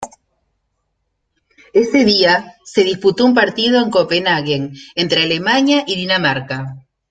Ese 1.75 2.05
día, 2.05 2.55
se 2.65 2.83
disputó 2.83 3.23
un 3.23 3.35
partido 3.35 3.79
en 3.79 3.91
Copenhagen 3.91 4.73
entre 4.95 5.21
Alemania 5.21 5.83
y 5.85 5.95
Dinamarca. 5.95 6.87